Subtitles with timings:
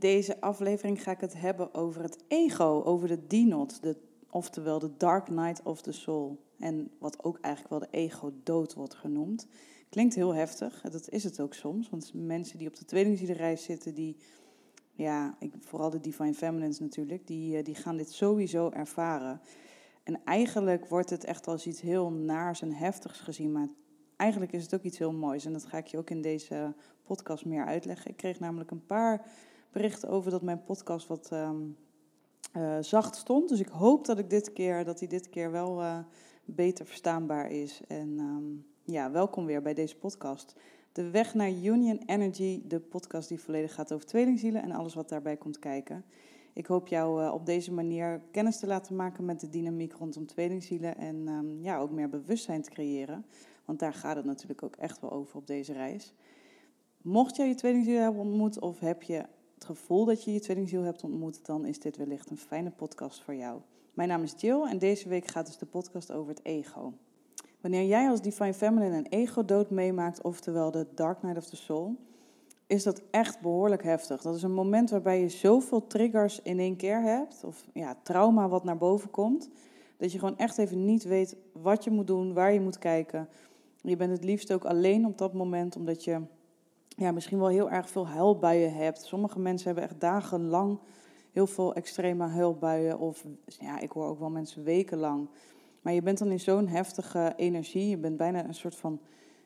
[0.00, 3.96] Deze aflevering ga ik het hebben over het ego, over de D-not, de,
[4.30, 6.44] oftewel de Dark Night of the Soul.
[6.58, 9.46] En wat ook eigenlijk wel de ego-dood wordt genoemd.
[9.88, 11.90] Klinkt heel heftig, dat is het ook soms.
[11.90, 14.16] Want mensen die op de tweelingzielenreis zitten, die,
[14.92, 19.40] ja, ik, vooral de Divine Feminines natuurlijk, die, eh, die gaan dit sowieso ervaren.
[20.02, 23.68] En eigenlijk wordt het echt als iets heel naars en heftigs gezien, maar
[24.16, 25.44] eigenlijk is het ook iets heel moois.
[25.44, 26.74] En dat ga ik je ook in deze
[27.04, 28.10] podcast meer uitleggen.
[28.10, 29.26] Ik kreeg namelijk een paar
[29.72, 31.60] berichten over dat mijn podcast wat ehm,
[32.52, 33.48] eh, zacht stond.
[33.48, 35.98] Dus ik hoop dat ik dit keer, dat hij dit keer wel uh,
[36.44, 37.80] beter verstaanbaar is.
[37.88, 40.54] En um, ja, welkom weer bij deze podcast.
[40.92, 45.08] De weg naar Union Energy, de podcast die volledig gaat over tweelingzielen en alles wat
[45.08, 46.04] daarbij komt kijken.
[46.52, 50.26] Ik hoop jou uh, op deze manier kennis te laten maken met de dynamiek rondom
[50.26, 53.24] tweelingzielen en um, ja, ook meer bewustzijn te creëren.
[53.64, 56.14] Want daar gaat het natuurlijk ook echt wel over op deze reis.
[57.02, 59.24] Mocht jij je tweelingziel hebben ontmoet of heb je
[59.60, 63.22] het gevoel dat je je tweelingziel hebt ontmoet, dan is dit wellicht een fijne podcast
[63.22, 63.60] voor jou.
[63.94, 66.92] Mijn naam is Jill en deze week gaat dus de podcast over het ego.
[67.60, 71.96] Wanneer jij als Divine Feminine een ego-dood meemaakt, oftewel de Dark Night of the Soul,
[72.66, 74.22] is dat echt behoorlijk heftig.
[74.22, 78.48] Dat is een moment waarbij je zoveel triggers in één keer hebt, of ja, trauma
[78.48, 79.50] wat naar boven komt,
[79.96, 83.28] dat je gewoon echt even niet weet wat je moet doen, waar je moet kijken.
[83.80, 86.20] Je bent het liefst ook alleen op dat moment, omdat je
[87.00, 89.02] ja, misschien wel heel erg veel huilbuien hebt.
[89.02, 90.78] Sommige mensen hebben echt dagenlang
[91.32, 92.98] heel veel extreme huilbuien.
[92.98, 95.28] Of ja, ik hoor ook wel mensen wekenlang.
[95.82, 97.88] Maar je bent dan in zo'n heftige energie.
[97.88, 99.00] Je bent bijna een soort van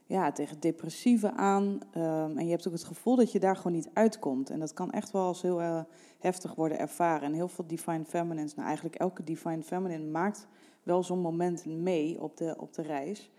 [0.07, 1.65] ja, tegen depressieve aan.
[1.97, 4.51] Um, en je hebt ook het gevoel dat je daar gewoon niet uitkomt.
[4.51, 5.81] En dat kan echt wel als heel uh,
[6.19, 7.23] heftig worden ervaren.
[7.23, 10.47] En heel veel Divine Feminines, nou eigenlijk elke Divine Feminine maakt
[10.83, 13.31] wel zo'n moment mee op de, op de reis.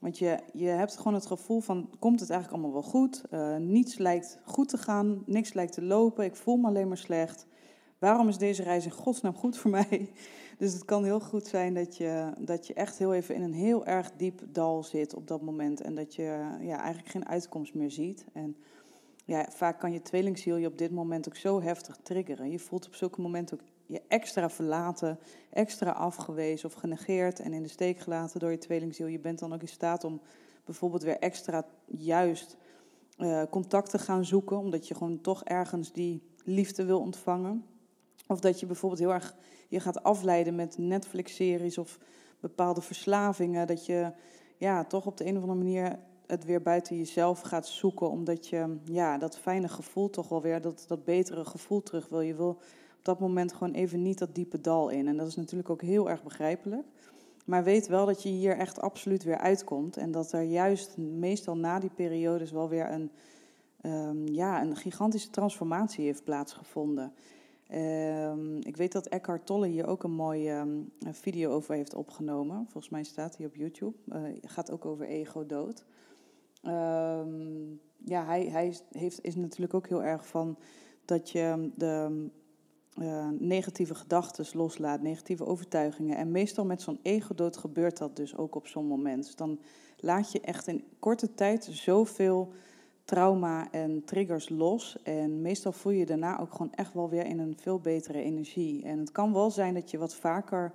[0.00, 3.22] Want je, je hebt gewoon het gevoel van, komt het eigenlijk allemaal wel goed?
[3.30, 6.98] Uh, niets lijkt goed te gaan, niks lijkt te lopen, ik voel me alleen maar
[6.98, 7.46] slecht.
[7.98, 9.88] Waarom is deze reis in godsnaam goed voor mij?
[10.58, 13.52] Dus het kan heel goed zijn dat je, dat je echt heel even in een
[13.52, 15.80] heel erg diep dal zit op dat moment.
[15.80, 18.24] En dat je ja, eigenlijk geen uitkomst meer ziet.
[18.32, 18.56] En
[19.24, 22.50] ja, vaak kan je tweelingziel je op dit moment ook zo heftig triggeren.
[22.50, 25.18] Je voelt op zulke momenten ook je extra verlaten,
[25.50, 29.06] extra afgewezen of genegeerd en in de steek gelaten door je tweelingziel.
[29.06, 30.20] Je bent dan ook in staat om
[30.64, 32.56] bijvoorbeeld weer extra juist
[33.18, 37.64] uh, contact te gaan zoeken, omdat je gewoon toch ergens die liefde wil ontvangen.
[38.26, 39.36] Of dat je bijvoorbeeld heel erg
[39.68, 41.98] je gaat afleiden met Netflix-series of
[42.40, 43.66] bepaalde verslavingen.
[43.66, 44.12] Dat je
[44.56, 48.10] ja, toch op de een of andere manier het weer buiten jezelf gaat zoeken.
[48.10, 52.20] Omdat je ja, dat fijne gevoel toch wel weer, dat, dat betere gevoel terug wil.
[52.20, 52.58] Je wil
[53.06, 55.08] dat moment gewoon even niet dat diepe dal in.
[55.08, 56.86] En dat is natuurlijk ook heel erg begrijpelijk.
[57.44, 59.96] Maar weet wel dat je hier echt absoluut weer uitkomt.
[59.96, 63.10] En dat er juist meestal na die periodes wel weer een,
[63.82, 67.12] um, ja, een gigantische transformatie heeft plaatsgevonden.
[67.74, 72.56] Um, ik weet dat Eckhart Tolle hier ook een mooie um, video over heeft opgenomen.
[72.56, 73.96] Volgens mij staat hij op YouTube.
[74.08, 75.84] Uh, gaat ook over ego-dood.
[78.04, 80.58] Ja, hij, hij heeft, is natuurlijk ook heel erg van
[81.04, 82.28] dat je de
[82.98, 86.16] uh, negatieve gedachten loslaat, negatieve overtuigingen.
[86.16, 89.24] En meestal met zo'n ego-dood gebeurt dat dus ook op zo'n moment.
[89.24, 89.58] Dus dan
[89.96, 92.52] laat je echt in korte tijd zoveel
[93.04, 95.02] trauma en triggers los.
[95.02, 98.84] En meestal voel je daarna ook gewoon echt wel weer in een veel betere energie.
[98.84, 100.74] En het kan wel zijn dat je wat vaker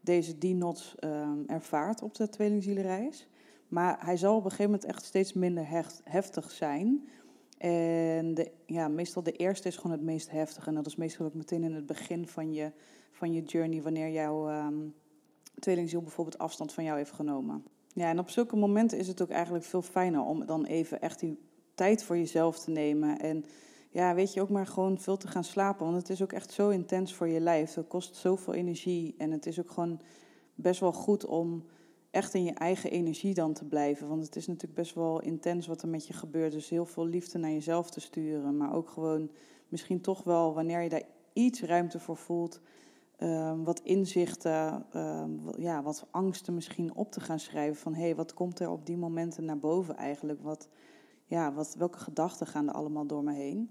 [0.00, 3.28] deze D-nots um, ervaart op de tweelingzielenreis.
[3.68, 5.64] Maar hij zal op een gegeven moment echt steeds minder
[6.04, 7.08] heftig zijn.
[7.60, 8.34] En
[8.66, 10.68] ja, meestal de eerste is gewoon het meest heftige.
[10.68, 12.72] En dat is meestal ook meteen in het begin van je,
[13.10, 14.94] van je journey, wanneer jouw um,
[15.58, 17.64] tweelingziel bijvoorbeeld afstand van jou heeft genomen.
[17.94, 21.20] Ja, en op zulke momenten is het ook eigenlijk veel fijner om dan even echt
[21.20, 21.38] die
[21.74, 23.18] tijd voor jezelf te nemen.
[23.18, 23.44] En
[23.90, 25.84] ja, weet je, ook maar gewoon veel te gaan slapen.
[25.86, 27.74] Want het is ook echt zo intens voor je lijf.
[27.74, 29.14] Het kost zoveel energie.
[29.18, 30.00] En het is ook gewoon
[30.54, 31.64] best wel goed om
[32.10, 34.08] echt in je eigen energie dan te blijven.
[34.08, 36.52] Want het is natuurlijk best wel intens wat er met je gebeurt.
[36.52, 38.56] Dus heel veel liefde naar jezelf te sturen.
[38.56, 39.30] Maar ook gewoon
[39.68, 42.60] misschien toch wel, wanneer je daar iets ruimte voor voelt...
[43.22, 47.76] Um, wat inzichten, um, ja, wat angsten misschien op te gaan schrijven.
[47.76, 50.42] Van hé, hey, wat komt er op die momenten naar boven eigenlijk?
[50.42, 50.68] Wat,
[51.24, 53.70] ja, wat, welke gedachten gaan er allemaal door me heen?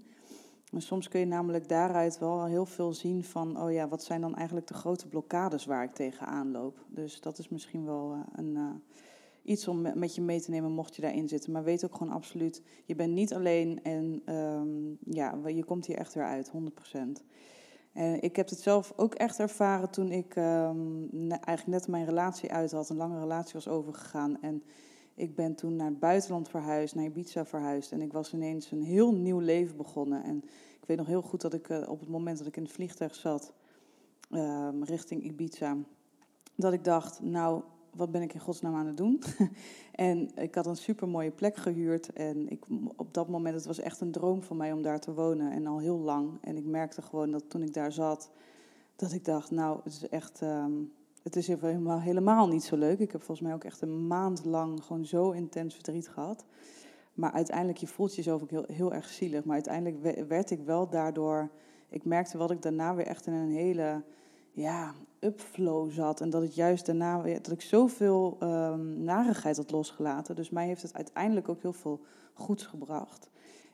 [0.72, 4.20] En soms kun je namelijk daaruit wel heel veel zien van, oh ja, wat zijn
[4.20, 6.84] dan eigenlijk de grote blokkades waar ik tegenaan loop?
[6.88, 8.70] Dus dat is misschien wel uh, een, uh,
[9.42, 11.52] iets om met je mee te nemen mocht je daarin zitten.
[11.52, 15.96] Maar weet ook gewoon absoluut, je bent niet alleen en um, ja, je komt hier
[15.96, 16.98] echt weer uit, 100%.
[17.92, 22.52] En ik heb het zelf ook echt ervaren toen ik um, eigenlijk net mijn relatie
[22.52, 24.42] uit had, een lange relatie was overgegaan.
[24.42, 24.62] En
[25.20, 27.92] Ik ben toen naar het buitenland verhuisd, naar Ibiza verhuisd.
[27.92, 30.24] En ik was ineens een heel nieuw leven begonnen.
[30.24, 30.36] En
[30.80, 32.72] ik weet nog heel goed dat ik eh, op het moment dat ik in het
[32.72, 33.52] vliegtuig zat,
[34.30, 35.76] ehm, richting Ibiza,
[36.54, 39.22] dat ik dacht, nou, wat ben ik in godsnaam aan het doen?
[39.92, 42.12] en ik had een super mooie plek gehuurd.
[42.12, 42.64] En ik,
[42.96, 45.52] op dat moment, het was echt een droom van mij om daar te wonen.
[45.52, 46.38] En al heel lang.
[46.40, 48.30] En ik merkte gewoon dat toen ik daar zat,
[48.96, 50.72] dat ik dacht, nou, het is echt, ehm,
[51.22, 52.98] het is helemaal, helemaal niet zo leuk.
[52.98, 56.44] Ik heb volgens mij ook echt een maand lang gewoon zo intens verdriet gehad.
[57.14, 59.44] Maar uiteindelijk, je voelt jezelf ook heel, heel erg zielig.
[59.44, 61.50] Maar uiteindelijk werd ik wel daardoor,
[61.88, 64.02] ik merkte wat ik daarna weer echt in een hele
[64.52, 66.20] ja, upflow zat.
[66.20, 70.36] En dat het juist daarna weer, dat ik zoveel um, narigheid had losgelaten.
[70.36, 72.00] Dus mij heeft het uiteindelijk ook heel veel
[72.32, 73.29] goeds gebracht.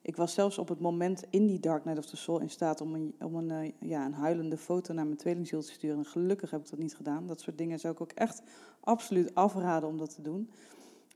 [0.06, 2.81] Ik was zelfs op het moment in die Dark Night of the Soul in staat
[2.81, 5.99] om een, om een, uh, ja, een huilende foto naar mijn tweelingziel te sturen.
[5.99, 7.26] En gelukkig heb ik dat niet gedaan.
[7.26, 8.43] Dat soort dingen zou ik ook echt
[8.81, 10.50] absoluut afraden om dat te doen.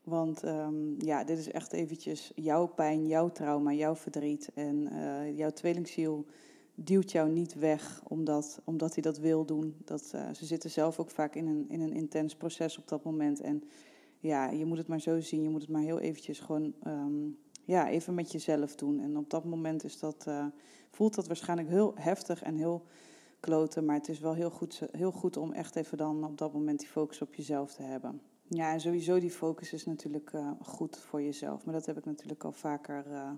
[0.04, 4.50] Want um, ja, dit is echt eventjes jouw pijn, jouw trauma, jouw verdriet.
[4.54, 6.26] En uh, jouw tweelingziel
[6.74, 9.74] duwt jou niet weg omdat, omdat hij dat wil doen.
[9.84, 13.04] Dat, uh, ze zitten zelf ook vaak in een, in een intens proces op dat
[13.04, 13.40] moment.
[13.40, 13.62] En
[14.18, 15.42] ja, je moet het maar zo zien.
[15.42, 17.38] Je moet het maar heel eventjes gewoon um,
[17.70, 19.00] ja, even met jezelf doen.
[19.00, 20.44] En op dat moment is dat, uh,
[20.90, 22.82] voelt dat waarschijnlijk heel heftig en heel
[23.40, 23.84] kloten.
[23.84, 26.78] Maar het is wel heel goed, heel goed om echt even dan op dat moment
[26.78, 28.20] die focus op jezelf te hebben.
[28.48, 31.64] Ja, en sowieso die focus is natuurlijk uh, goed voor jezelf.
[31.64, 33.30] Maar dat heb ik natuurlijk al vaker uh,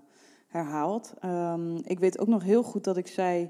[0.47, 1.13] herhaald.
[1.25, 3.49] Um, ik weet ook nog heel goed dat ik zei...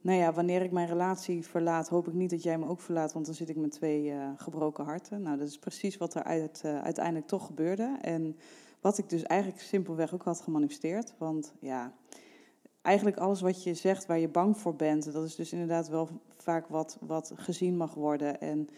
[0.00, 3.12] Nou ja, wanneer ik mijn relatie verlaat, hoop ik niet dat jij me ook verlaat,
[3.12, 5.22] want dan zit ik met twee gebroken harten.
[5.22, 7.96] Nou, dat is precies wat er uit, uiteindelijk toch gebeurde.
[8.00, 8.36] En
[8.84, 11.14] wat ik dus eigenlijk simpelweg ook had gemanifesteerd.
[11.18, 11.92] Want ja,
[12.82, 16.08] eigenlijk alles wat je zegt waar je bang voor bent, dat is dus inderdaad wel
[16.36, 18.40] vaak wat, wat gezien mag worden.
[18.40, 18.68] En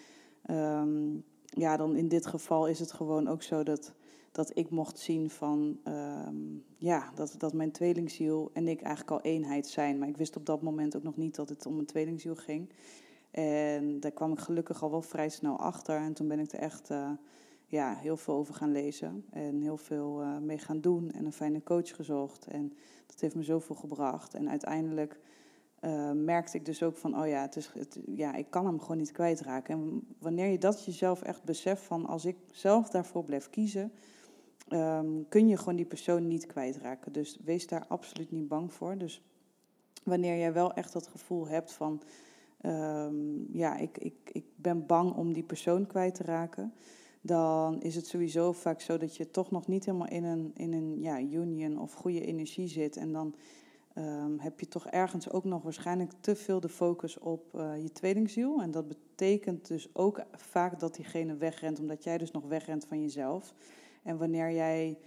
[0.50, 3.94] um, ja, dan in dit geval is het gewoon ook zo dat
[4.32, 9.31] dat ik mocht zien van, um, ja, dat, dat mijn tweelingziel en ik eigenlijk al
[9.31, 9.99] eenheid zijn.
[9.99, 12.70] Maar ik wist op dat moment ook nog niet dat het om een tweelingziel ging.
[13.31, 15.97] En daar kwam ik gelukkig al wel vrij snel achter.
[15.97, 17.11] En toen ben ik er echt uh,
[17.76, 19.25] ja, heel veel over gaan lezen.
[19.31, 21.11] En heel veel uh, mee gaan doen.
[21.11, 22.46] En een fijne coach gezocht.
[22.46, 22.73] En
[23.06, 24.34] dat heeft me zoveel gebracht.
[24.34, 25.20] En uiteindelijk
[25.81, 27.73] uh, merkte ik dus ook van, oh ja, het is,
[28.06, 29.75] ja, ik kan hem gewoon niet kwijtraken.
[29.75, 33.93] En wanneer je dat jezelf echt beseft van, als ik zelf daarvoor blijf kiezen
[34.69, 37.12] um, kun je gewoon die persoon niet kwijtraken.
[37.12, 38.99] Dus wees daar absoluut niet bang voor.
[38.99, 39.23] Dus
[40.02, 42.02] wanneer jij wel echt dat gevoel hebt van,
[42.62, 46.73] um, ja, ik, ik, ik ben bang om die persoon kwijt te raken,
[47.26, 50.73] dan is het sowieso vaak zo dat je toch nog niet helemaal in een, in
[50.73, 52.96] een ja, union of goede energie zit.
[52.96, 53.34] En dan
[53.99, 57.93] um, heb je toch ergens ook nog waarschijnlijk te veel de focus op uh, je
[57.93, 58.62] tweelingziel.
[58.62, 63.00] En dat betekent dus ook vaak dat diegene wegrent, omdat jij dus nog wegrent van
[63.00, 63.55] jezelf.
[64.02, 64.99] En wanneer jij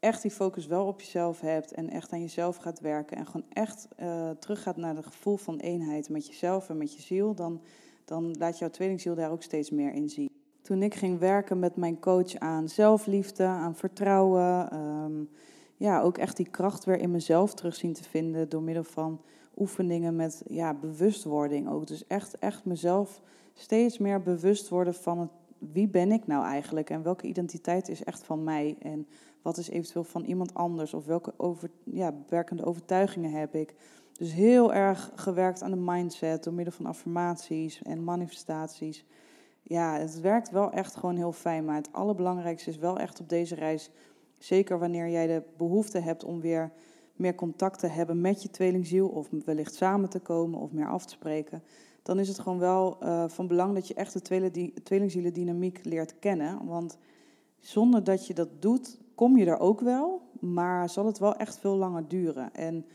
[0.00, 3.46] echt die focus wel op jezelf hebt en echt aan jezelf gaat werken en gewoon
[3.52, 7.62] echt uh, teruggaat naar het gevoel van eenheid met jezelf en met je ziel, dan,
[8.04, 10.35] dan laat jouw tweelingziel daar ook steeds meer in zien.
[10.66, 15.28] Toen ik ging werken met mijn coach aan zelfliefde, aan vertrouwen, um,
[15.76, 19.20] ja, ook echt die kracht weer in mezelf terug zien te vinden door middel van
[19.56, 21.86] oefeningen met ja, bewustwording ook.
[21.86, 23.20] Dus echt, echt mezelf
[23.54, 28.04] steeds meer bewust worden van het wie ben ik nou eigenlijk en welke identiteit is
[28.04, 29.06] echt van mij en
[29.42, 33.74] wat is eventueel van iemand anders of welke over, ja, beperkende overtuigingen heb ik.
[34.12, 39.04] Dus heel erg gewerkt aan de mindset door middel van affirmaties en manifestaties.
[39.68, 43.28] Ja, het werkt wel echt gewoon heel fijn, maar het allerbelangrijkste is wel echt op
[43.28, 43.90] deze reis,
[44.38, 46.72] zeker wanneer jij de behoefte hebt om weer
[47.14, 51.04] meer contact te hebben met je tweelingziel of wellicht samen te komen of meer af
[51.04, 51.62] te spreken
[52.06, 56.66] dan is het gewoon wel uh, van belang dat je echt de tweelingzielendynamiek leert kennen.
[56.66, 56.98] Want
[57.58, 61.58] zonder dat je dat doet, kom je er ook wel, maar zal het wel echt
[61.58, 62.54] veel langer duren.
[62.54, 62.86] En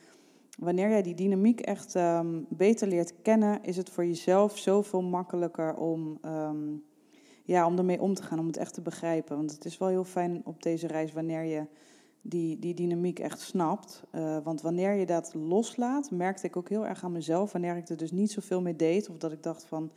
[0.60, 5.76] wanneer jij die dynamiek echt um, beter leert kennen, is het voor jezelf zoveel makkelijker
[5.76, 6.84] om, um,
[7.44, 9.38] ja, om ermee om te gaan, om het echt te begrijpen.
[9.38, 11.66] Want het is wel heel fijn op deze reis wanneer je
[12.22, 14.04] die, die dynamiek echt snapt.
[14.16, 17.52] Uh, want wanneer je dat loslaat, merkte ik ook heel erg aan mezelf.
[17.52, 19.92] Wanneer ik er dus niet zoveel mee deed, of dat ik dacht van,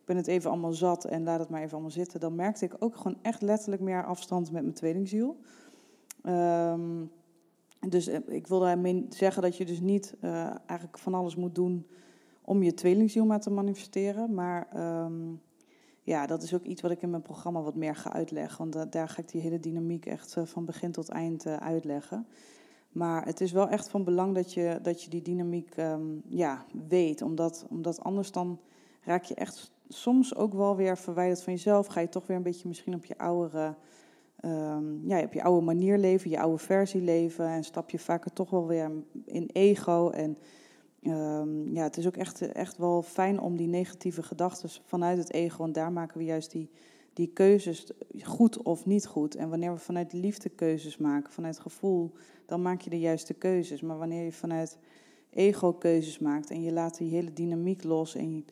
[0.00, 2.20] ik ben het even allemaal zat en laat het maar even allemaal zitten.
[2.20, 5.36] Dan merkte ik ook gewoon echt letterlijk meer afstand met mijn tweelingziel.
[6.24, 7.10] Um,
[7.88, 10.30] dus eh, ik wil daarmee zeggen dat je dus niet uh,
[10.66, 11.86] eigenlijk van alles moet doen
[12.42, 14.34] om je tweelingziel maar te manifesteren.
[14.34, 14.68] Maar
[15.04, 15.40] um,
[16.02, 18.70] ja, dat is ook iets wat ik in mijn programma wat meer ga uitleggen.
[18.70, 22.26] Want daar ga ik die hele dynamiek echt eh, van begin tot eind eh, uitleggen.
[22.88, 26.64] Maar het is wel echt van belang dat je, dat je die dynamiek um, ja,
[26.88, 27.22] weet.
[27.22, 28.60] Omdat, omdat anders dan
[29.02, 31.86] raak je echt soms ook wel weer verwijderd van jezelf.
[31.86, 33.74] Ga je toch weer een beetje misschien op je oudere
[34.44, 37.98] um, ja, je hebt je oude manier leven, je oude versie leven en stap je
[37.98, 38.90] vaker toch wel weer
[39.24, 40.10] in ego.
[40.10, 40.38] En
[41.02, 45.32] um, ja, het is ook echt, echt wel fijn om die negatieve gedachten vanuit het
[45.32, 46.70] ego, en daar maken we juist die,
[47.12, 47.90] die keuzes
[48.22, 49.34] goed of niet goed.
[49.34, 52.12] En wanneer we vanuit liefde keuzes maken, vanuit gevoel,
[52.46, 53.80] dan maak je de juiste keuzes.
[53.80, 54.78] Maar wanneer je vanuit
[55.30, 58.44] ego keuzes maakt en je laat die hele dynamiek los en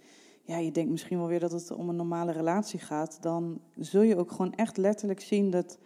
[0.48, 4.02] ja, je denkt misschien wel weer dat het om een normale relatie gaat, dan zul
[4.02, 5.78] je ook gewoon echt letterlijk zien dat,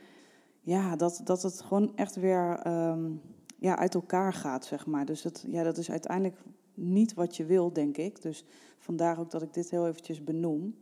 [0.61, 3.11] ja, dat, dat het gewoon echt weer ehm,
[3.59, 5.05] ja, uit elkaar gaat, zeg maar.
[5.05, 6.37] Dus dat, ja, dat is uiteindelijk
[6.75, 8.23] niet wat je wil, denk ik.
[8.23, 8.45] Dus
[8.79, 10.75] vandaar ook dat ik dit heel eventjes benoem.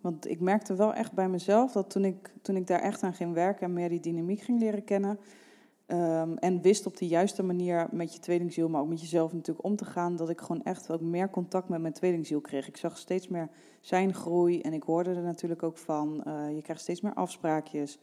[0.00, 3.14] Want ik merkte wel echt bij mezelf dat toen ik, toen ik daar echt aan
[3.14, 5.18] ging werken en meer die dynamiek ging leren kennen,
[5.86, 9.66] Ehm, en wist op de juiste manier met je tweelingziel, maar ook met jezelf natuurlijk
[9.66, 12.68] om te gaan, dat ik gewoon echt ook meer contact met mijn tweelingziel kreeg.
[12.68, 13.48] Ik zag steeds meer
[13.80, 16.24] zijn groei en ik hoorde er natuurlijk ook van.
[16.26, 17.98] Uh, je krijgt steeds meer afspraakjes.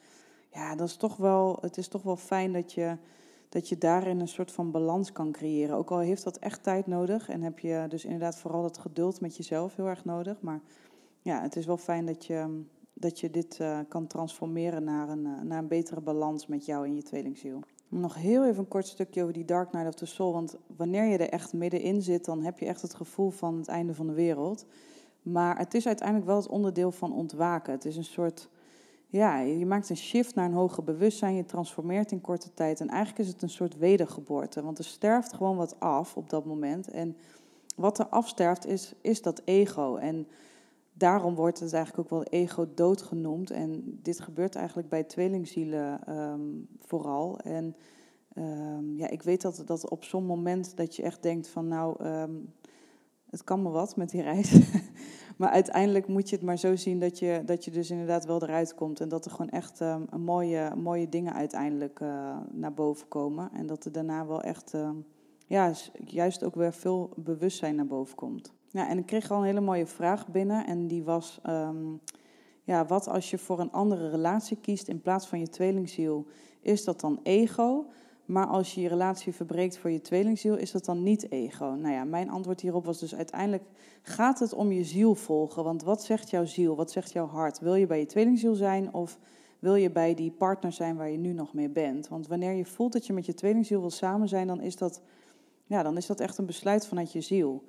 [0.49, 2.97] Ja, dat is toch wel, het is toch wel fijn dat je,
[3.49, 5.75] dat je daarin een soort van balans kan creëren.
[5.75, 9.21] Ook al heeft dat echt tijd nodig en heb je dus inderdaad vooral het geduld
[9.21, 10.41] met jezelf heel erg nodig.
[10.41, 10.61] Maar
[11.21, 12.63] ja, het is wel fijn dat je,
[13.01, 16.85] dat je dit uh, kan transformeren naar een, uh, naar een betere balans met jou
[16.85, 17.59] en je tweelingziel.
[17.87, 20.33] Nog heel even een kort stukje over die Dark Night of the Soul.
[20.33, 23.67] Want wanneer je er echt middenin zit, dan heb je echt het gevoel van het
[23.67, 24.65] einde van de wereld.
[25.21, 27.73] Maar het is uiteindelijk wel het onderdeel van ontwaken.
[27.73, 28.49] Het is een soort,
[29.07, 32.79] ja, je maakt een shift naar een hoger bewustzijn, je transformeert in korte tijd.
[32.79, 36.45] En eigenlijk is het een soort wedergeboorte, want er sterft gewoon wat af op dat
[36.45, 36.87] moment.
[36.87, 37.15] En
[37.75, 39.95] wat er afsterft is, is dat ego.
[39.95, 40.27] En
[41.01, 43.51] daarom wordt het eigenlijk ook wel ego-dood genoemd.
[43.51, 47.39] En dit gebeurt eigenlijk bij tweelingzielen um, vooral.
[47.39, 47.75] En
[48.37, 52.05] um, ja, ik weet dat, dat op zo'n moment dat je echt denkt van nou,
[52.05, 52.53] um,
[53.29, 54.59] het kan me wat met die reis.
[55.37, 58.41] maar uiteindelijk moet je het maar zo zien dat je, dat je dus inderdaad wel
[58.41, 58.99] eruit komt.
[58.99, 59.81] En dat er gewoon echt
[60.17, 63.49] mooie, mooie dingen uiteindelijk uh, naar boven komen.
[63.53, 64.73] En dat er daarna wel echt,
[65.47, 65.73] ja,
[66.05, 68.53] juist ook weer veel bewustzijn naar boven komt.
[68.71, 71.99] Ja, en ik kreeg al een hele mooie vraag binnen en die was, um,
[72.63, 76.25] ja, wat als je voor een andere relatie kiest in plaats van je tweelingziel?
[76.61, 77.85] Is dat dan ego?
[78.25, 81.65] Maar als je je relatie verbreekt voor je tweelingziel, is dat dan niet ego?
[81.65, 83.63] Nou ja, mijn antwoord hierop was dus uiteindelijk
[84.01, 85.63] gaat het om je ziel volgen.
[85.63, 86.75] Want wat zegt jouw ziel?
[86.75, 87.59] Wat zegt jouw hart?
[87.59, 89.19] Wil je bij je tweelingziel zijn of
[89.59, 92.07] wil je bij die partner zijn waar je nu nog mee bent?
[92.07, 95.01] Want wanneer je voelt dat je met je tweelingziel wil samen zijn, dan is dat,
[95.65, 97.63] ja, dan is dat echt een besluit vanuit je ziel.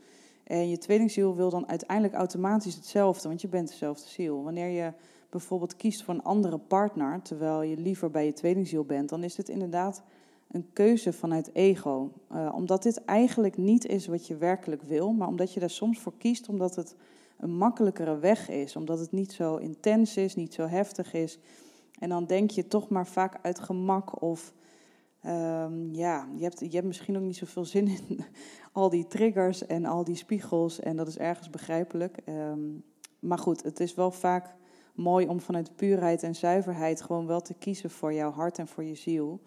[0.45, 4.43] En je tweelingziel wil dan uiteindelijk automatisch hetzelfde, want je bent dezelfde ziel.
[4.43, 4.93] Wanneer je
[5.31, 9.35] bijvoorbeeld kiest voor een andere partner, terwijl je liever bij je tweelingziel bent, dan is
[9.35, 10.03] dit inderdaad
[10.51, 12.13] een keuze vanuit ego.
[12.33, 15.99] Uh, omdat dit eigenlijk niet is wat je werkelijk wil, maar omdat je daar soms
[15.99, 16.97] voor kiest, omdat het
[17.39, 21.39] een makkelijkere weg is, omdat het niet zo intens is, niet zo heftig is.
[21.99, 24.53] En dan denk je toch maar vaak uit gemak of
[25.27, 28.25] Um, ja, je hebt, je hebt misschien ook niet zoveel zin in
[28.73, 30.81] al die triggers en al die spiegels.
[30.81, 32.19] En dat is ergens begrijpelijk.
[32.27, 32.85] Um,
[33.19, 34.55] maar goed, het is wel vaak
[34.95, 38.85] mooi om vanuit puurheid en zuiverheid gewoon wel te kiezen voor jouw hart en voor
[38.85, 39.41] je ziel.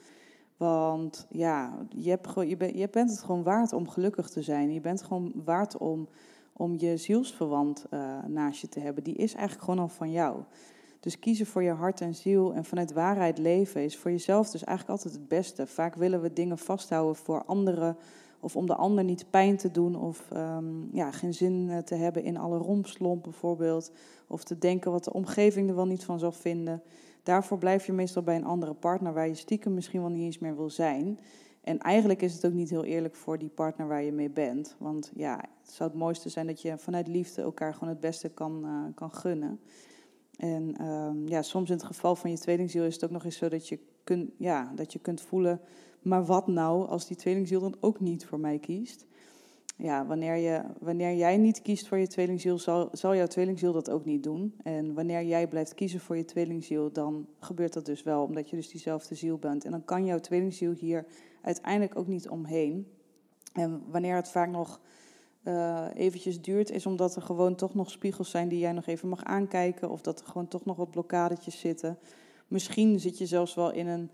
[0.58, 4.74] Want ja, je, je, ben, je bent het gewoon waard om gelukkig te zijn.
[4.74, 6.08] Je bent gewoon waard om,
[6.54, 9.04] om je zielsverwant uh, naast je te hebben.
[9.04, 10.44] Die is eigenlijk gewoon al van jou.
[11.06, 14.64] Dus kiezen voor je hart en ziel en vanuit waarheid leven is voor jezelf dus
[14.64, 15.68] eigenlijk altijd het beste.
[15.68, 17.98] Vaak willen we dingen vasthouden voor anderen
[18.40, 21.96] of om de ander niet pijn te doen of um, ja, geen zin eh, te
[21.96, 23.92] hebben in alle rompslomp bijvoorbeeld.
[24.28, 26.82] Of te denken wat de omgeving er wel niet van zal vinden.
[27.24, 30.40] Daarvoor blijf je meestal bij een andere partner waar je stiekem misschien wel niet eens
[30.40, 31.20] meer wil zijn.
[31.62, 34.76] En eigenlijk is het ook niet heel eerlijk voor die partner waar je mee bent.
[34.80, 38.30] Want ja, het zou het mooiste zijn dat je vanuit liefde elkaar gewoon het beste
[38.30, 39.60] kan, uh, kan gunnen.
[40.38, 43.38] En um, ja, soms in het geval van je tweelingziel is het ook nog eens
[43.38, 45.62] zo dat je, kun, ja, dat je kunt voelen,
[46.02, 49.06] maar wat nou als die tweelingziel dan ook niet voor mij kiest?
[49.78, 53.90] Ja, wanneer, je, wanneer jij niet kiest voor je tweelingziel, zal, zal jouw tweelingziel dat
[53.90, 54.54] ook niet doen.
[54.64, 58.56] En wanneer jij blijft kiezen voor je tweelingziel, dan gebeurt dat dus wel, omdat je
[58.56, 59.66] dus diezelfde ziel bent.
[59.66, 61.06] En dan kan jouw tweelingziel hier
[61.42, 62.88] uiteindelijk ook niet omheen.
[63.54, 64.80] En wanneer het vaak nog
[65.48, 69.10] uh, eventjes duurt, is omdat er gewoon toch nog spiegels zijn die jij nog even
[69.10, 69.90] mag aankijken.
[69.90, 71.98] Of dat er gewoon toch nog wat blokkadetjes zitten.
[72.48, 74.10] Misschien zit je zelfs wel in een,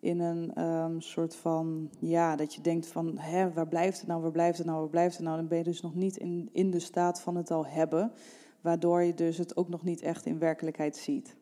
[0.00, 4.22] in een um, soort van, ja, dat je denkt van, hè, waar blijft het nou,
[4.22, 5.36] waar blijft het nou, waar blijft het nou?
[5.36, 8.12] Dan ben je dus nog niet in, in de staat van het al hebben.
[8.60, 11.36] Waardoor je dus het ook nog niet echt in werkelijkheid ziet.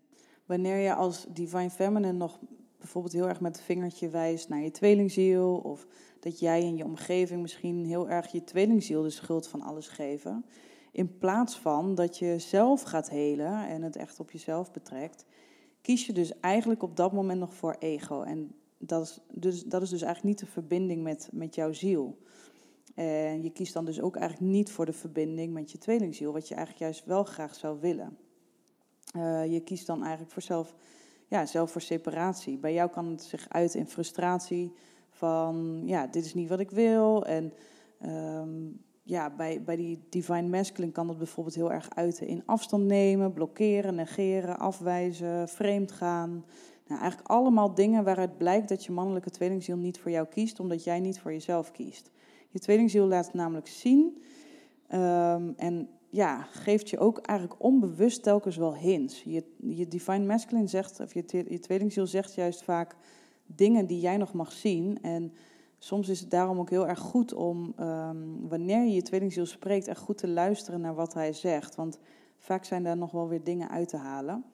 [0.47, 2.39] Wanneer je als Divine Feminine nog
[2.87, 5.57] bijvoorbeeld heel erg met het vingertje wijst naar je tweelingziel.
[5.57, 5.87] Of
[6.21, 10.45] dat jij in je omgeving misschien heel erg je tweelingziel de schuld van alles geven.
[10.93, 15.25] In plaats van dat je zelf gaat helen en het echt op jezelf betrekt,
[15.81, 18.23] kies je dus eigenlijk op dat moment nog voor ego.
[18.23, 22.19] En dat is dus, dat is dus eigenlijk niet de verbinding met, met jouw ziel.
[22.95, 26.49] En je kiest dan dus ook eigenlijk niet voor de verbinding met je tweelingziel, wat
[26.49, 28.19] je eigenlijk juist wel graag zou willen.
[29.17, 30.75] Uh, je kiest dan eigenlijk voor zelf,
[31.27, 32.59] ja, zelf voor separatie.
[32.59, 34.73] Bij jou kan het zich uit in frustratie
[35.11, 37.27] van, ja, dit is niet wat ik wil.
[37.27, 37.53] En
[38.05, 42.85] um, ja, bij, bij die divine masculine kan dat bijvoorbeeld heel erg uiten in afstand
[42.85, 46.45] nemen, blokkeren, negeren, afwijzen, vreemd gaan.
[46.87, 50.85] Nou, eigenlijk allemaal dingen waaruit blijkt dat je mannelijke tweelingziel niet voor jou kiest, omdat
[50.85, 52.11] jij niet voor jezelf kiest.
[52.49, 54.23] Je tweelingziel laat namelijk zien
[54.93, 59.23] um, en ja, geeft je ook eigenlijk onbewust telkens wel hints.
[59.23, 62.97] Je, je divine masculine zegt, of je, je tweelingziel zegt juist vaak
[63.47, 64.99] dingen die jij nog mag zien.
[65.03, 65.33] En
[65.79, 69.89] soms is het daarom ook heel erg goed om, um, wanneer je je tweelingziel spreekt,
[69.89, 71.75] echt goed te luisteren naar wat hij zegt.
[71.75, 71.99] Want
[72.39, 74.45] vaak zijn daar nog wel weer dingen uit te halen.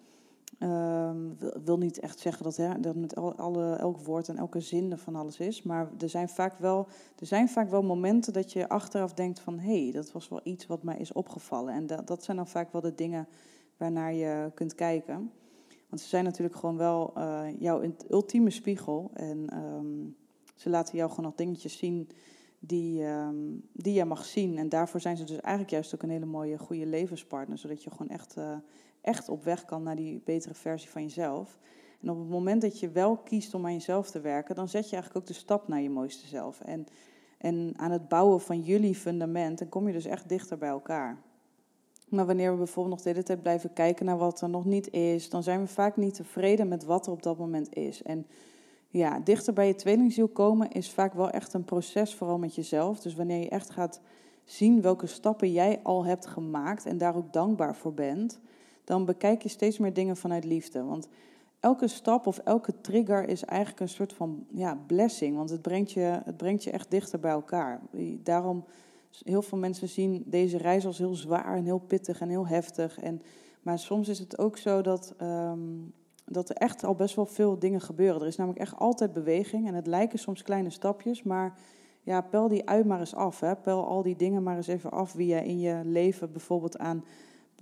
[0.62, 4.90] Um, wil, niet echt zeggen dat, hè, dat met alle, elk woord en elke zin
[4.90, 5.62] er van alles is.
[5.62, 6.87] Maar er zijn vaak wel,
[7.19, 9.59] er zijn vaak wel momenten dat je achteraf denkt van...
[9.59, 11.75] hé, hey, dat was wel iets wat mij is opgevallen.
[11.75, 13.28] En dat, dat zijn dan vaak wel de dingen
[13.76, 15.31] waarnaar je kunt kijken.
[15.88, 19.11] Want ze zijn natuurlijk gewoon wel uh, jouw ultieme spiegel.
[19.14, 20.16] En um,
[20.54, 22.09] ze laten jou gewoon nog dingetjes zien
[22.64, 24.59] die, um, die je mag zien.
[24.59, 27.59] En daarvoor zijn ze dus eigenlijk juist ook een hele mooie, goede levenspartner.
[27.59, 28.57] Zodat je gewoon echt, uh,
[29.00, 31.59] echt op weg kan naar die betere versie van jezelf.
[32.00, 34.85] En op het moment dat je wel kiest om aan jezelf te werken, dan zet
[34.85, 36.61] je eigenlijk ook de stap naar je mooiste zelf.
[36.61, 36.87] En,
[37.38, 41.19] en aan het bouwen van jullie fundament, dan kom je dus echt dichter bij elkaar.
[42.09, 44.90] Maar wanneer we bijvoorbeeld nog de hele tijd blijven kijken naar wat er nog niet
[44.90, 48.02] is, dan zijn we vaak niet tevreden met wat er op dat moment is.
[48.02, 48.26] En
[48.93, 53.01] ja, dichter bij je tweelingziel komen is vaak wel echt een proces, vooral met jezelf.
[53.01, 54.01] Dus wanneer je echt gaat
[54.45, 58.40] zien welke stappen jij al hebt gemaakt en daar ook dankbaar voor bent,
[58.85, 60.85] dan bekijk je steeds meer dingen vanuit liefde.
[60.85, 61.09] Want
[61.61, 65.93] elke stap of elke trigger is eigenlijk een soort van ja, blessing, want het brengt,
[65.93, 67.81] je, het brengt je echt dichter bij elkaar.
[68.23, 68.64] Daarom,
[69.25, 73.01] heel veel mensen zien deze reis als heel zwaar en heel pittig en heel heftig.
[73.01, 73.23] En,
[73.62, 75.93] maar soms is het ook zo dat um,
[76.33, 78.21] dat er echt al best wel veel dingen gebeuren.
[78.21, 81.59] Er is namelijk echt altijd beweging en het lijken soms kleine stapjes, maar
[82.03, 83.40] ja, pel die uit maar eens af.
[83.40, 83.57] Hè.
[83.57, 87.05] Pel al die dingen maar eens even af wie je in je leven bijvoorbeeld aan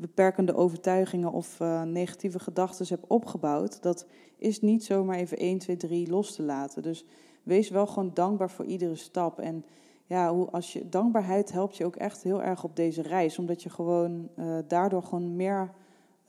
[0.01, 3.83] beperkende overtuigingen of uh, negatieve gedachten hebt opgebouwd.
[3.83, 4.07] Dat
[4.37, 6.83] is niet zomaar even 1, 2, 3 los te laten.
[6.83, 7.05] Dus
[7.43, 9.39] wees wel gewoon dankbaar voor iedere stap.
[9.39, 9.65] En
[10.07, 13.63] ja, hoe, als je, dankbaarheid helpt je ook echt heel erg op deze reis, omdat
[13.63, 15.71] je gewoon uh, daardoor gewoon meer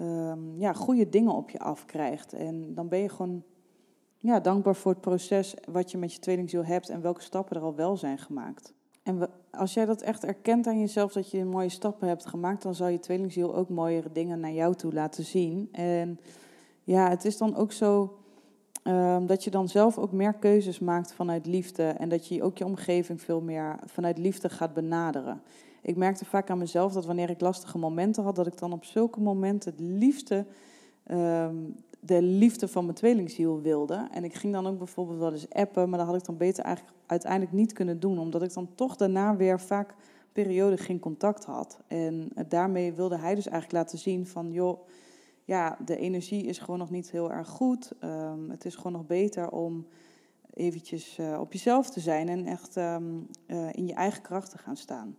[0.02, 2.34] um, ja, goede dingen op je afkrijgt.
[2.34, 3.44] En dan ben je gewoon
[4.18, 7.64] ja, dankbaar voor het proces wat je met je tweelingziel hebt en welke stappen er
[7.64, 8.74] al wel zijn gemaakt.
[9.04, 12.76] En als jij dat echt erkent aan jezelf, dat je mooie stappen hebt gemaakt, dan
[12.76, 15.70] zal je tweelingziel ook mooiere dingen naar jou toe laten zien.
[15.72, 16.20] En
[16.84, 18.18] ja, het is dan ook zo
[18.84, 22.58] um, dat je dan zelf ook meer keuzes maakt vanuit liefde en dat je ook
[22.58, 25.42] je omgeving veel meer vanuit liefde gaat benaderen
[25.82, 28.86] ik merkte vaak aan mezelf dat wanneer ik lastige momenten had, dat ik dan op
[28.86, 30.46] zulke momenten het liefste,
[31.12, 34.08] um, de liefde van mijn tweelingziel wilde.
[34.12, 36.64] En ik ging dan ook bijvoorbeeld wel eens appen, maar dat had ik dan beter
[36.64, 39.96] eigenlijk uiteindelijk niet kunnen doen, omdat ik dan toch daarna weer vaak
[40.32, 41.80] periode geen contact had.
[41.88, 44.88] En daarmee wilde hij dus eigenlijk laten zien van, joh,
[45.44, 47.92] ja, de energie is gewoon nog niet heel erg goed.
[48.04, 49.86] Um, het is gewoon nog beter om
[50.54, 54.58] eventjes uh, op jezelf te zijn en echt um, uh, in je eigen kracht te
[54.58, 55.16] gaan staan.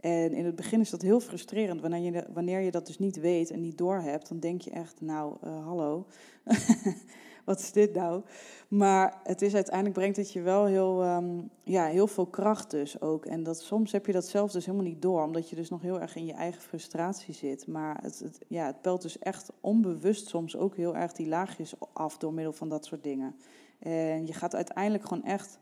[0.00, 1.80] En in het begin is dat heel frustrerend.
[1.80, 5.00] Wanneer je, wanneer je dat dus niet weet en niet doorhebt, dan denk je echt,
[5.00, 6.06] nou, uh, hallo,
[7.44, 8.22] wat is dit nou?
[8.68, 13.00] Maar het is uiteindelijk brengt het je wel heel, um, ja, heel veel kracht dus
[13.00, 13.26] ook.
[13.26, 15.82] En dat, soms heb je dat zelf dus helemaal niet door, omdat je dus nog
[15.82, 17.66] heel erg in je eigen frustratie zit.
[17.66, 21.74] Maar het, het, ja, het pelt dus echt onbewust soms ook heel erg die laagjes
[21.92, 23.34] af door middel van dat soort dingen.
[23.78, 25.58] En je gaat uiteindelijk gewoon echt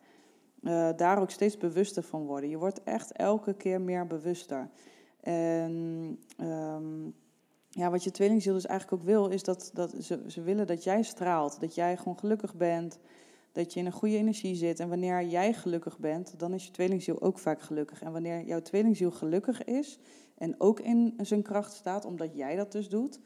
[0.64, 2.50] uh, daar ook steeds bewuster van worden.
[2.50, 4.70] Je wordt echt elke keer meer bewuster.
[5.20, 5.72] En
[6.40, 7.14] um,
[7.68, 10.84] ja, wat je tweelingziel dus eigenlijk ook wil, is dat, dat ze, ze willen dat
[10.84, 11.60] jij straalt.
[11.60, 12.98] Dat jij gewoon gelukkig bent.
[13.52, 14.80] Dat je in een goede energie zit.
[14.80, 18.02] En wanneer jij gelukkig bent, dan is je tweelingziel ook vaak gelukkig.
[18.02, 19.98] En wanneer jouw tweelingziel gelukkig is
[20.38, 23.20] en ook in zijn kracht staat, omdat jij dat dus doet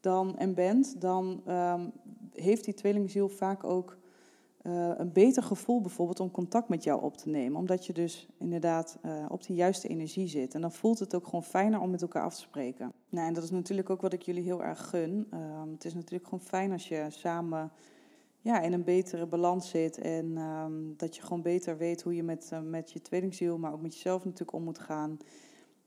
[0.00, 1.92] dan, en bent, dan um,
[2.32, 3.98] heeft die tweelingziel vaak ook
[4.62, 7.58] uh, een beter gevoel bijvoorbeeld om contact met jou op te nemen.
[7.58, 10.54] Omdat je dus inderdaad uh, op de juiste energie zit.
[10.54, 12.92] En dan voelt het ook gewoon fijner om met elkaar af te spreken.
[13.08, 15.26] Nou, en dat is natuurlijk ook wat ik jullie heel erg gun.
[15.34, 17.72] Uh, het is natuurlijk gewoon fijn als je samen
[18.40, 19.98] ja, in een betere balans zit.
[19.98, 23.82] En um, dat je gewoon beter weet hoe je met, met je tweelingziel, maar ook
[23.82, 25.18] met jezelf natuurlijk om moet gaan.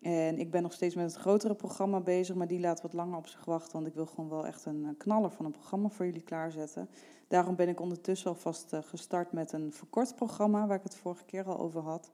[0.01, 3.17] En ik ben nog steeds met het grotere programma bezig, maar die laat wat langer
[3.17, 3.73] op zich wachten.
[3.73, 6.89] Want ik wil gewoon wel echt een knaller van een programma voor jullie klaarzetten.
[7.27, 11.45] Daarom ben ik ondertussen alvast gestart met een verkort programma, waar ik het vorige keer
[11.45, 12.11] al over had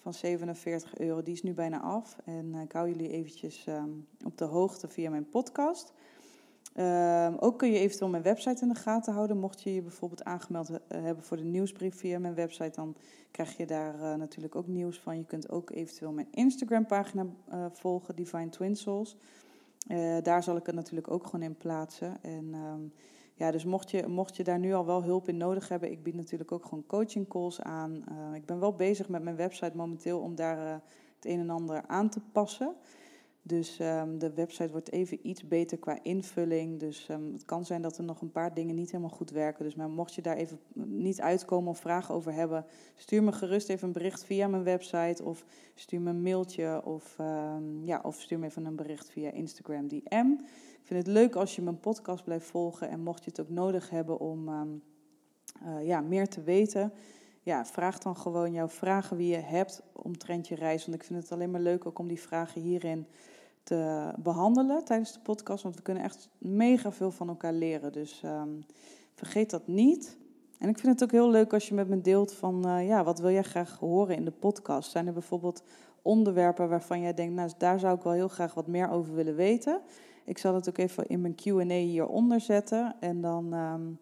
[0.00, 1.22] van 47 euro.
[1.22, 2.16] Die is nu bijna af.
[2.24, 3.90] En ik hou jullie eventjes ehm,
[4.24, 5.92] op de hoogte via mijn podcast.
[6.74, 9.38] Ehm, ook kun je eventueel mijn website in de gaten houden.
[9.38, 12.96] Mocht je je bijvoorbeeld aangemeld eh, hebben voor de nieuwsbrief via mijn website, dan
[13.30, 15.16] krijg je daar natuurlijk ook nieuws van.
[15.16, 17.26] Je kunt ook eventueel mijn Instagram-pagina
[17.72, 19.16] volgen, Divine Twin Souls.
[20.22, 22.22] daar zal ik het natuurlijk ook gewoon in plaatsen.
[22.22, 22.92] En um,
[23.40, 26.02] ja, dus mocht je, mocht je daar nu al wel hulp in nodig hebben, ik
[26.02, 28.04] bied natuurlijk ook gewoon coaching calls aan.
[28.34, 30.82] ik ben wel bezig met mijn website momenteel om daar
[31.14, 32.74] het een en ander aan te passen.
[33.42, 36.80] Dus um, de website wordt even iets beter qua invulling.
[36.80, 39.64] Dus um, het kan zijn dat er nog een paar dingen niet helemaal goed werken.
[39.64, 43.68] Dus maar mocht je daar even niet uitkomen of vragen over hebben, stuur me gerust
[43.68, 45.24] even een bericht via mijn website.
[45.24, 46.84] Of stuur me een mailtje.
[46.84, 50.36] Of, um, ja, of stuur me even een bericht via Instagram DM.
[50.90, 52.88] Vind het leuk als je mijn podcast blijft volgen.
[52.88, 56.92] En mocht je het ook nodig hebben om uh, ja, meer te weten
[57.42, 60.86] ja, vraag dan gewoon jouw vragen wie je hebt omtrent je reis.
[60.86, 63.06] Want ik vind het alleen maar leuk ook om die vragen hierin
[63.62, 65.62] te behandelen tijdens de podcast.
[65.62, 67.92] Want we kunnen echt mega veel van elkaar leren.
[67.92, 68.64] Dus um,
[69.14, 70.16] vergeet dat niet.
[70.58, 73.04] En ik vind het ook heel leuk als je met me deelt van, uh, ja,
[73.04, 74.90] wat wil jij graag horen in de podcast?
[74.90, 75.62] Zijn er bijvoorbeeld
[76.02, 79.34] onderwerpen waarvan jij denkt, nou, daar zou ik wel heel graag wat meer over willen
[79.34, 79.80] weten?
[80.24, 82.96] Ik zal het ook even in mijn Q&A hieronder zetten.
[83.00, 83.52] En dan...
[83.52, 83.98] Um,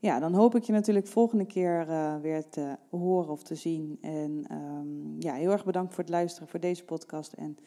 [0.00, 3.98] ja, dan hoop ik je natuurlijk volgende keer uh, weer te horen of te zien.
[4.00, 7.32] En um, ja, heel erg bedankt voor het luisteren voor deze podcast.
[7.32, 7.58] En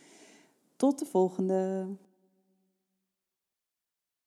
[0.76, 1.88] tot de volgende.